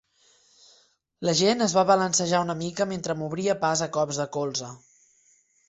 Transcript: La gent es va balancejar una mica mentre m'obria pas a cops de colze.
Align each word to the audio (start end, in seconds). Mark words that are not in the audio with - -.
La 1.29 1.35
gent 1.41 1.61
es 1.65 1.75
va 1.79 1.83
balancejar 1.91 2.41
una 2.47 2.57
mica 2.63 2.89
mentre 2.95 3.19
m'obria 3.21 3.59
pas 3.67 3.87
a 3.89 3.91
cops 4.01 4.25
de 4.25 4.29
colze. 4.41 4.75